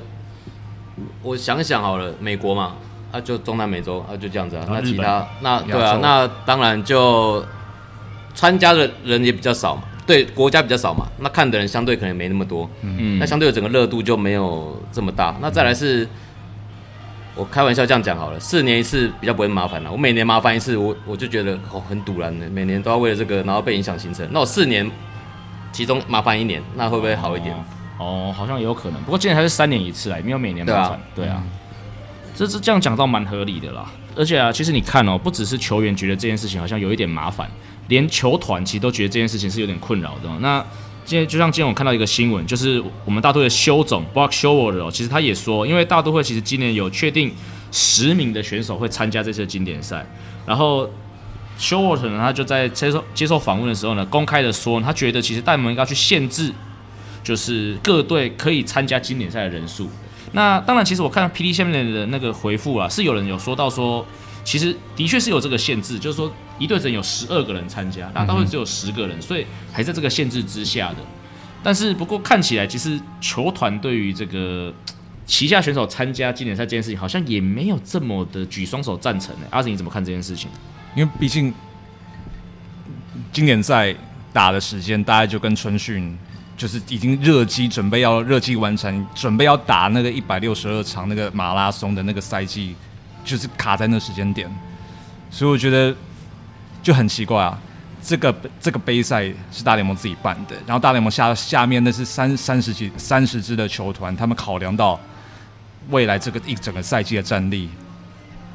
[1.23, 2.77] 我想想好了，美国嘛，
[3.13, 7.45] 啊就中南美洲啊就这样子啊，那其他那对啊，那当然就
[8.35, 9.83] 参加的人也比较少嘛。
[10.05, 15.33] 对国家比较少嘛，那看的人相对可能没那么多，嗯，那相对整个热度就没有这么大。
[15.41, 16.07] 那再来是，
[17.37, 19.93] 我开玩笑这样讲好了，四年一次比较不会麻烦了。
[19.93, 24.27] 我每年麻烦一次，我我就觉得哦很堵然的，每年都要为了这个，然后被影响行程。
[24.33, 24.91] 那我四年
[25.71, 27.55] 其中麻烦一年，那会不会好一点？
[27.99, 29.01] 哦，好像也有可能。
[29.05, 31.01] 不过今年还是三年一次啊，没有每年麻烦。
[31.15, 31.41] 对啊，
[32.35, 33.91] 这是这样讲倒蛮合理的啦。
[34.15, 37.51] 而且啊，其实你看哦，不只是球员觉得这件事情好像有一点麻烦。
[37.89, 40.31] 连球团其实都觉得这件事情是有点困扰的。
[40.41, 40.65] 那
[41.05, 47.33] 今天就像今天我看到一个新闻，就是我们大都会的修总，Brock Showard 哦，其实他也说，因为大都会其实今年有确定
[47.73, 50.07] 十名的选手会参加这次的经典赛，
[50.47, 50.89] 然后
[51.59, 56.53] Shower 呢，他就在接受接受访问的时候呢，公开的说，他觉得其实大联盟应该去限制，
[57.25, 59.91] 就是各队可以参加经典赛的人数。
[60.33, 64.05] 那当然，其实我看 P D 下面的那个回复啊，是有人有说到说。
[64.45, 70.97] 其实的确是有这个限制，就是说一队只能有十二个人参加，大都会只有十个人，所以还在这个限制之下的。
[71.63, 74.75] 但是不过看起来，其实球团对于这个
[75.25, 79.47] 旗下选手参加经典赛这件事情，好像也没有这么的举双手赞成呢。
[79.51, 80.51] 阿锦你怎么看这件事情？
[80.97, 81.55] 因为毕竟
[83.33, 83.95] 经典赛
[84.33, 86.19] 打的时间大概就跟春训
[86.57, 92.75] 就是已经热机，准备要热机完成，准备要打那个一百六十二场那个马拉松的那个赛季。
[93.25, 94.51] 就是卡在那时间点，
[95.31, 95.95] 所以我觉得
[96.83, 97.57] 就很奇怪啊。
[98.03, 104.99] 这个这个杯赛是大联盟自己办的，然后大联盟下下面那是三三十几三十支的球团，他们考量到
[105.91, 107.71] 未来这个一整个赛季的战力，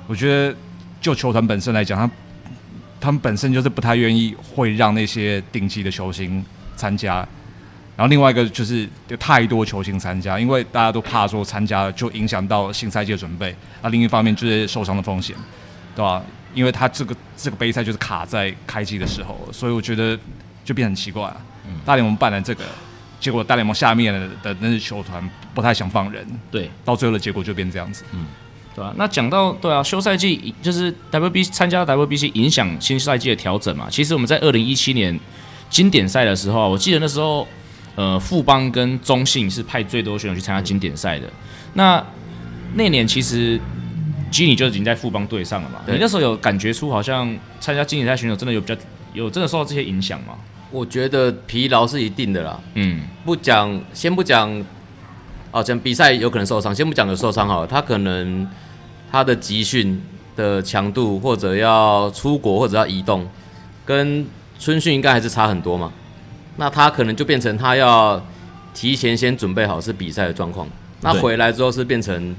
[0.05, 0.53] 我觉得
[0.99, 2.11] 就球团本身来讲，他
[2.99, 6.43] 他们本身就是不太愿意会让那些顶级的球星
[6.75, 7.25] 参加，
[7.97, 13.53] 然后另外一个就是有太多球星参加，因为大家都怕说参加了就影响到新赛季的准备。
[13.81, 15.35] 那另一方面就是受伤的风险，
[15.95, 16.21] 对吧？
[16.53, 20.17] 因为他这个这个杯赛就是卡在开机的时候，所以我觉得
[20.63, 21.41] 就变很奇怪了。
[21.83, 22.63] 大联盟办了这个，
[23.19, 28.03] 结果大联盟下面的那些球团不太想放人，对，到最后的结果就变这样子。
[28.13, 28.27] 嗯，
[28.75, 28.93] 对啊？
[28.95, 33.87] 那讲到对啊，休赛季就是 WBC 参加 WBC 影响新赛季的调整嘛。
[33.89, 35.19] 其实我们在二零一七年
[35.69, 37.47] 经典赛的时候，我记得那时候。
[37.97, 41.27] 呃，富邦跟中信是派最多选手去参加经典赛的。
[41.73, 42.01] 那
[42.75, 43.59] 那年其实
[44.29, 45.81] 基尼就已经在富邦队上了嘛。
[45.87, 48.79] 你那时候有感觉出好像参加经典赛选手真的有比较
[49.13, 50.35] 有真的受到这些影响吗？
[50.69, 52.59] 我觉得疲劳是一定的啦。
[52.75, 54.63] 嗯，不讲先不讲，
[55.51, 58.47] 哦，讲比赛有可能受伤，先不讲有受伤好，他可能
[59.11, 59.99] 他的集训
[60.35, 63.27] 的强度或者要出国或者要移动，
[63.83, 64.23] 跟
[64.59, 65.91] 春训应该还是差很多嘛。
[66.57, 68.21] 那他可能就变成他要
[68.73, 70.67] 提前先准备好是比赛的状况，
[71.01, 72.35] 那回来之后是变成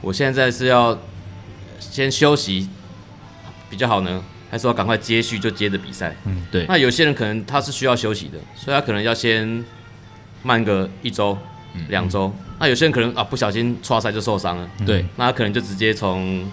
[0.00, 0.96] 我现在是要
[1.78, 2.68] 先休息
[3.68, 6.16] 比较好呢，还是要赶快接续就接着比赛？
[6.24, 6.64] 嗯，对。
[6.66, 9.64] 那有些人可能他是需要休息的，所以他可能要先
[10.42, 11.36] 慢个一周、
[11.88, 12.32] 两周。
[12.60, 15.04] 那有些人可能啊不小心错赛就受伤了，对。
[15.16, 16.48] 那他可能就直接从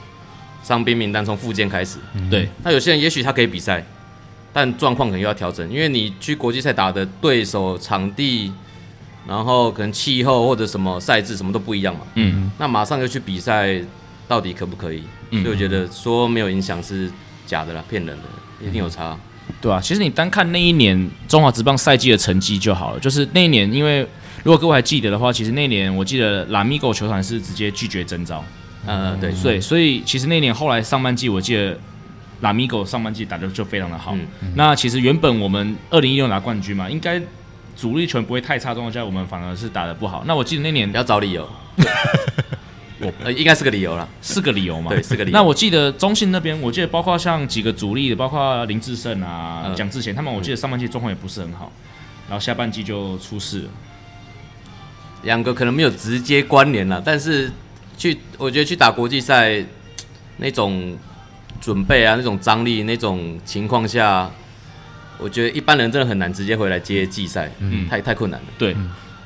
[0.64, 2.50] 伤兵名单从复健开始，对。
[2.64, 3.86] 那有些人也许他可以比赛。
[4.58, 8.54] 但状况可能又要调整，因为你去国际赛打的对手、场地，
[9.28, 12.02] 然后可能气候或者什么赛制什么都不一样嘛。
[12.14, 13.82] 嗯，那马上就去比赛，
[14.30, 15.04] 到底可不可以？
[15.30, 17.12] 所以我觉得说没有影响是
[17.46, 19.20] 假的啦，骗人的，一定有差。
[19.60, 23.00] 对啊，其实你单看那一年中华职棒赛季的成绩就好了。
[23.02, 24.08] 就是那一年，因为
[24.44, 28.42] 如果各位还记得的话，其实那年我记得拉米狗球团是直接拒绝征召。
[28.86, 31.78] 嗯，对，所以所以其实那年后来上半季，我记得。
[32.42, 34.16] 拉米狗上半季打的就非常的好，
[34.56, 37.22] 那其实原本我们二零一六拿冠军嘛，应该
[37.76, 40.24] 主力权不会太差状况下，我们反而是打的不好。
[40.28, 41.50] 那我记得那年要找理由，
[43.00, 44.92] 我呃应该是个理由了，是个理由嘛？
[44.92, 45.34] 对，是个理由。
[45.34, 51.72] 那我记得中信那边，我记得包括像几个主力的，包括林志胜啊、蒋志贤他们，我记得上半季状况也不是很好，
[52.28, 53.70] 然后下半季就出事了。
[55.24, 57.52] 两个可能没有直接关联了，但是
[57.98, 59.64] 去我觉得去打国际赛
[60.38, 60.98] 那种。
[61.66, 64.30] 准备啊，那种张力，那种情况下，
[65.18, 68.46] 我觉得一般人真的很难直接回来接季赛，嗯，太太困难了。
[68.56, 68.76] 对，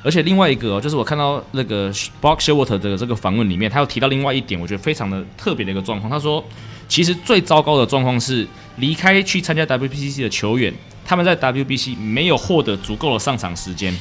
[0.02, 6.10] 而且另外一个哦，就是我看到那个 Box Showwater 的这个访问里面，他有提到另外一点，我觉得非常的特别的一个状况。
[6.10, 6.42] 他说，
[6.88, 10.72] 其实最糟糕的状况是离开去参加 WBC 的球员，
[11.04, 13.94] 他们在 WBC 没有获得足够的上场时间，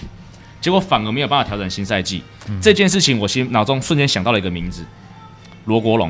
[0.61, 2.23] 结果反而没有办法调整新赛季。
[2.61, 4.85] 这件事情，我心脑中瞬间想到了一个名字，
[5.65, 6.09] 罗国龙。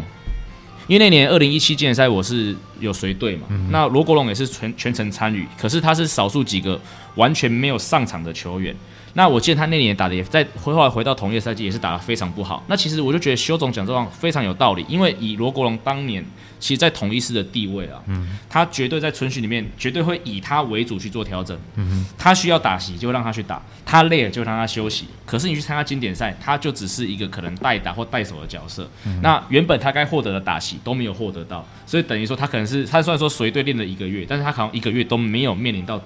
[0.90, 6.80] 因为那年二零一七建赛我是有随队嘛，那罗国龙也是全全程参与，可是他是少数几个
[7.16, 8.76] 完全没有上场的球员。
[9.14, 12.64] 那我记得他那年打的也在后来回到同一个赛季也是打得非常不好。
[12.68, 16.24] 那其实我就觉得修总讲这话非常有道理，因为以罗国龙当年。
[16.60, 21.58] 其实，在同一师的地位啊，嗯，他绝对在春训里面绝对会以他为主去做调整。
[21.76, 25.08] 嗯他需要打席就让他去打，他累了就让他休息。
[25.26, 28.86] 可是你去参加经典赛，他就只是一个可能代打或代手的角色。
[29.22, 36.00] 那原本他该获得的打席都没有获得到，所以等于说他可能是他虽然说随队练了一个月，但是他好像一个月都没有面临到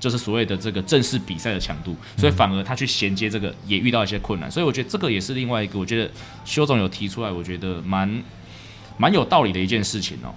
[0.00, 4.50] 就是所谓的这个正式比赛的强度，所以反而他去衔接这个也遇到一些困难。
[4.50, 6.10] 所以我觉得这个也是另外一个，我觉得
[6.44, 8.22] 修总有提出来，我觉得蛮。
[9.00, 10.34] 蛮有道理的一件事情哦，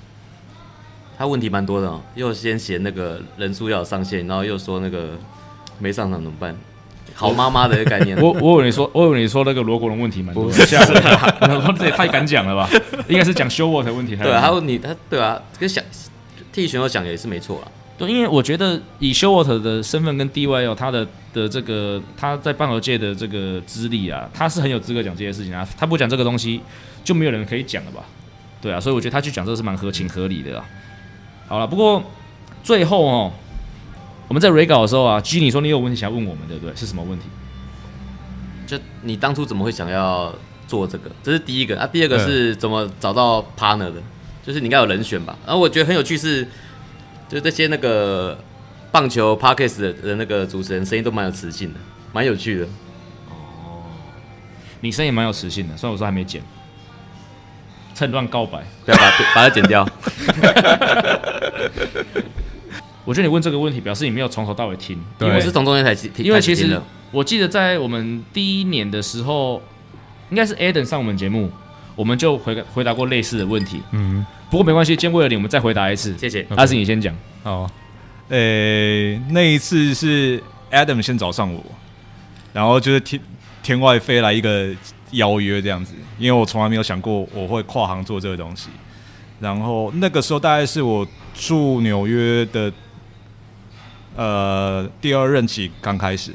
[1.17, 5.17] 他问题蛮多的哦，又先嫌那个人数要上限，然后又说那个
[5.79, 6.55] 没上场怎么办？
[7.13, 8.19] 好妈妈的概念。
[8.21, 12.69] 我我以为你说，我以为你说那个罗国荣问题蛮多，这这也太敢讲了吧？
[13.07, 14.15] 应该是讲修沃的问题。
[14.15, 15.83] 对，还有你他对啊，跟想
[16.51, 17.67] 替选手讲也是没错啊。
[17.97, 25.67] 对，因为我觉得以修沃特的身份跟地位哦，他的的这个他在棒球界的这个资历啊，他是很有资格讲这些事情啊。
[25.77, 26.61] 他不讲这个东西，
[27.03, 28.03] 就没有人可以讲了吧？
[28.61, 30.65] 对啊，所以我觉得他去讲这个是蛮合情合理的啊。
[31.47, 32.01] 好了，不过
[32.63, 33.31] 最后哦，
[34.31, 36.73] 我们在 re 稿的时候啊，G 你说你有问题想要问我们，对不对？
[36.73, 37.25] 是什么问题？
[38.65, 40.33] 就你当初怎么会想要
[40.65, 41.11] 做这个？
[41.21, 41.85] 这是第一个啊。
[41.85, 43.95] 第二个是怎么找到 partner 的？
[44.41, 45.37] 就是你应该有人选吧。
[45.45, 46.45] 然后我觉得很有趣是，
[47.27, 48.41] 就是这些那个
[48.89, 51.79] 棒球 parkes 的的那个主持人声音都蛮有磁性的，
[52.13, 52.65] 蛮有趣的。
[53.27, 53.83] 哦，
[54.79, 56.41] 你声音蛮有磁性的，虽然我说还没剪。
[57.93, 59.85] 趁乱告白，不要把把它剪掉。
[63.11, 64.97] 我觉得你问这个问题，表示你没有从头到尾听。
[65.19, 66.79] 我是从中间才听，因为其实
[67.11, 69.61] 我记得在我们第一年的时候，
[70.29, 71.51] 应该是 Adam 上我们节目，
[71.97, 73.81] 我们就回回答过类似的问题。
[73.91, 76.17] 嗯，不过没关系，今天为了你，我们再回答一次。
[76.17, 76.47] 谢谢。
[76.55, 77.13] 阿信，你先讲。
[77.43, 77.69] 好，
[78.29, 81.61] 呃，那一次是 Adam 先找上我，
[82.53, 83.21] 然后就是天
[83.61, 84.69] 天外飞来一个
[85.11, 88.69] 邀约这样子，因为我从来没有想过我会跨行做这个东西。
[89.41, 92.71] 然后那个时候大概是我住纽约的
[94.15, 96.33] 呃第二任期刚开始，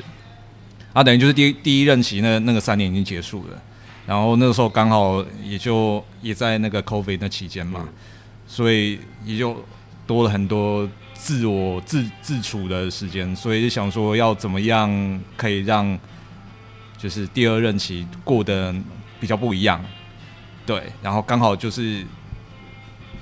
[0.92, 3.62] 啊，等于就是第第一任期那那个三年已经结束了。
[4.06, 7.88] 然后那个时候刚好也就也在那个 COVID 那期间嘛，
[8.46, 9.64] 所以也就
[10.06, 15.98] 多了很多自我自自处的时间，所以就想说要怎么样可以让
[16.96, 18.72] 就是第二任期过得
[19.18, 19.84] 比较不一样，
[20.64, 22.04] 对，然后刚好就是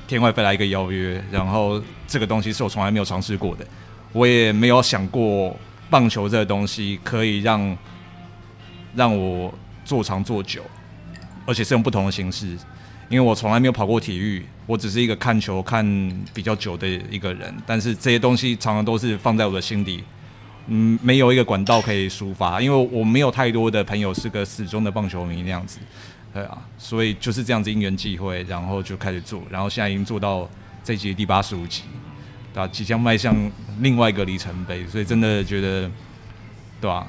[0.06, 3.66] 天外飞来一个邀约，然后这个东西是我从来没有尝试过的，
[4.14, 5.54] 我也没有想过
[5.90, 7.76] 棒球这个东西可以让
[8.94, 9.52] 让我
[9.84, 10.62] 做长做久，
[11.44, 12.56] 而且是用不同的形式。
[13.10, 15.84] 因为我从来没有跑过体育，我只是一个看球看
[16.32, 20.02] 比较久的一个人，但是这些东西常常都是放在我的心底，
[20.68, 25.78] 嗯，没有一个管道可以抒发，因为我没有太多的朋友是个死忠的棒球迷那样子，
[26.32, 30.48] 对啊，所以就是这样子因缘际会，然后就开始做，然后现在已经做到
[30.82, 31.82] 这集第八十五集，
[32.54, 32.68] 对吧？
[32.72, 33.36] 即将迈向
[33.80, 35.90] 另外一个里程碑，所以真的觉得，
[36.80, 37.06] 对吧？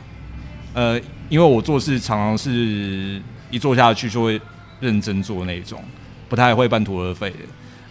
[0.74, 1.00] 呃，
[1.30, 4.42] 因为我做事常常是一做下去就会。
[4.82, 5.82] 认真做那种，
[6.28, 7.38] 不太会半途而废的。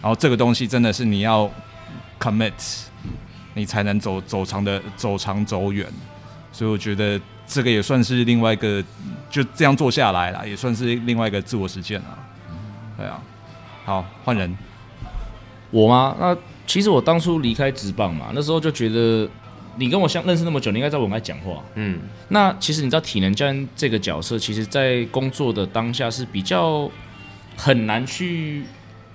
[0.03, 1.49] 然后这个东西真的是你要
[2.19, 2.53] commit，
[3.55, 5.85] 你才能走走长的走长走远。
[6.51, 8.83] 所以我觉得这个也算是另外一个，
[9.31, 12.19] 就这样做下来了，也算是另外一个自我实践了。
[12.97, 13.19] 对啊，
[13.83, 14.55] 好换人，
[15.71, 16.15] 我吗？
[16.19, 19.29] 那其实我当初离开职棒嘛，那时候就觉得
[19.77, 21.63] 你跟我相认识那么久，你应该知道我爱讲话。
[21.75, 21.99] 嗯，
[22.29, 26.89] 那其实你知道体能教练这个角色，其实在工作的当下是比较
[27.55, 28.63] 很难去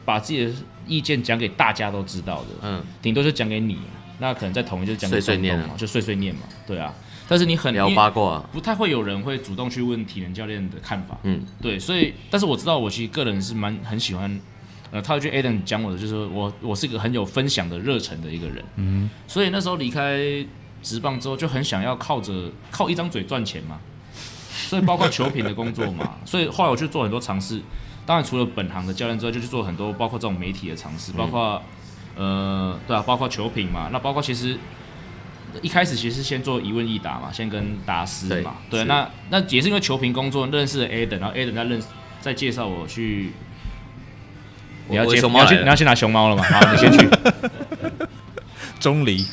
[0.04, 0.52] 把自己的
[0.86, 2.48] 意见讲给大家都知道的。
[2.62, 3.78] 嗯，顶多就讲给你，
[4.18, 6.42] 那可能在同一就讲给碎碎念嘛，就碎碎念嘛。
[6.66, 6.94] 对啊，
[7.28, 11.18] 但是你很聊八卦，不太会有人会主动去问体能教练的看法。
[11.24, 14.40] 嗯，对，所以但是我知道我其实个人是蛮很喜欢。
[14.92, 20.18] 呃，他就 Adam 讲我的，就是我我是一个很有分享的热忱的一个人，嗯，所以那时候离开
[20.82, 23.78] 职棒之后，就很想要靠着靠一张嘴赚钱嘛，
[24.52, 27.60] 所以包括球品的工作嘛， 所以后来我去做很多尝试，
[28.04, 31.62] 当然除了本行的教练之外，就去做很多包括这种媒体的尝试，包括
[32.16, 34.58] 呃，对啊，包括球品嘛，那包括其实
[35.62, 41.82] 一开始其实先做一问一答嘛，先跟达斯嘛，对，那那也是因为球评工作认识了 Adam，然后 Adam 再认
[42.20, 43.30] 再介绍我去。
[44.90, 46.42] 你要接，你要去，你要去拿熊猫了吗？
[46.42, 47.08] 好，你先去。
[48.80, 49.24] 钟离，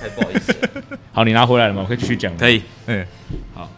[0.00, 0.56] 太不好意思。
[1.12, 1.82] 好，你拿回来了吗？
[1.82, 2.36] 我可以继续讲。
[2.36, 2.62] 可以。
[2.86, 3.06] 嗯，
[3.54, 3.68] 好。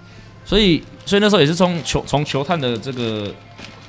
[0.45, 3.35] 所以，所以那时候也是从球从球探的这个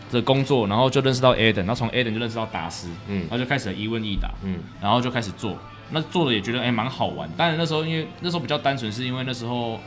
[0.09, 5.57] 的工作，然后就认识到 Adam，然后从 Adam 就认识到达斯，嗯，然后就开始一问一答，嗯，然后就开始做。
[5.91, 7.29] 那做的也觉得哎蛮好玩。
[7.35, 9.79] 当然那时候因为那时候比较单纯，是因为那时候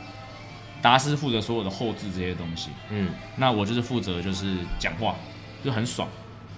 [0.82, 5.14] 达斯负责所有的后置这些东西，嗯，那我就是负责就是讲话，
[5.64, 6.06] 就很爽。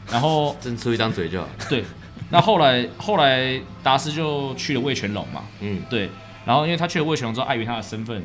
[0.09, 1.49] 然后 真出一张嘴就好。
[1.69, 1.85] 对，
[2.31, 6.09] 那后来后来达斯就去了魏全龙嘛，嗯，对。
[6.45, 8.25] 然后因为他去了魏全龙之后，碍于他的身份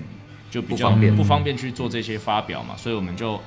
[0.49, 3.39] 就比较不方便去做这些发表嘛，所以我们就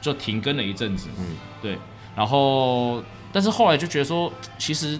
[0.00, 1.78] 就停更了一阵子，嗯，对。
[2.16, 4.98] 然后但是后来就觉得说，其实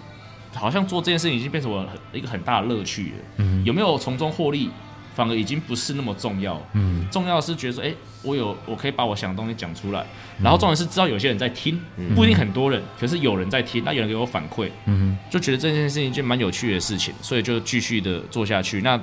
[0.55, 4.71] 好像做这件事情已经变成我一个很大的乐趣了，嗯，有没有从中获利？
[5.17, 7.91] 反而已经不是那么重要，嗯，重要的是觉得说，哎，
[8.23, 10.05] 我有我可以把我想的东西讲出来，
[10.43, 11.81] 然后重点是知道有些人在听，
[12.15, 18.83] 不一定很多人，可是有人在听，那有人给我反馈，嗯，就觉得这件事情一件蛮有趣的事情，所以就继续的做下去。
[18.83, 19.01] 那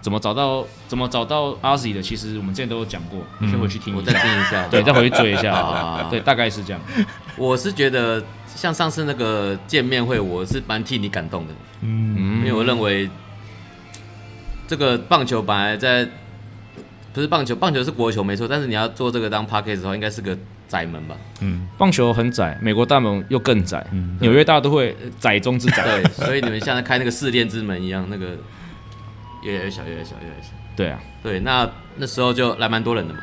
[0.00, 2.00] 怎么找到怎么找到阿 Z 的？
[2.00, 6.80] 其实我们之前都有讲过，你可以回去听一下，我再听一下，对，再回去追一下， 对，大概是这样。
[7.36, 13.10] 我是觉得像上次那个见面会，我是蛮替你感动的，嗯，因为我认为。
[14.68, 16.08] 这个棒球本来在
[17.12, 20.36] 不是棒球，棒球是国球没错，但是你要做这个当 parket 的话，应该是个
[20.68, 21.16] 窄门吧？
[21.40, 23.86] 嗯，棒球很窄，美国大门又更窄，
[24.20, 25.82] 纽约大都会窄中之窄。
[25.84, 28.36] 对，所以你们像开那个试炼之门一样，那个
[29.42, 30.48] 越来越小，越来越小，越来越小。
[30.76, 33.20] 对啊，对，那那时候就来蛮多人的嘛，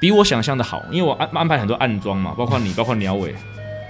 [0.00, 3.34] 比我想象的好，因为我安安排很多暗装嘛，包括你， 包括鸟尾，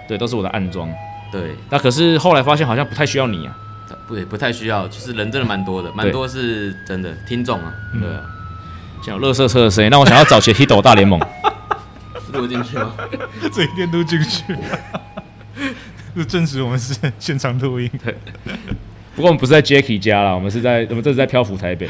[0.09, 0.89] 对，都是我的暗装。
[1.31, 3.59] 对，那可是后来发现好像不太需要你啊。
[4.07, 4.87] 不也，不太需要。
[4.89, 7.73] 其实人真的蛮多的，蛮多是真的听众啊。
[8.01, 8.23] 对啊，
[9.05, 11.21] 像有乐色车的声音，那我想要找些 Hito 大联盟
[12.33, 12.95] 录进去吗？
[13.53, 14.45] 这一天录进去，
[16.17, 17.91] 是证实我们是现场录音。
[18.05, 18.15] 对，
[19.15, 21.89] 不过我们不是在 Jacky 家了，我们是在我们这是在漂浮台北。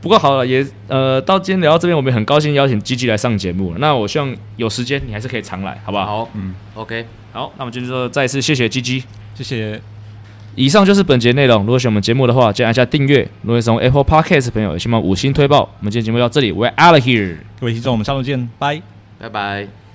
[0.00, 3.74] 不过好了，也呃，到今天聊到这边，我们很高兴邀请 Gigi 来上节目。
[3.78, 6.06] 那我希望有时间你还是可以常来，好不好？
[6.06, 9.02] 好，嗯，OK，好，那我们就说再一次谢谢 Gigi，
[9.34, 9.80] 谢谢。
[10.58, 11.60] 以上就是本节内容。
[11.60, 13.22] 如果喜欢我们节目的话，记得按下订阅。
[13.42, 15.60] 如果是从 Apple Podcast 的朋友，也希望五星推爆。
[15.78, 17.36] 我们今天节目到这里，We're out of here。
[17.60, 18.82] 各位听众，我们下周见，拜。
[19.20, 19.87] 拜拜。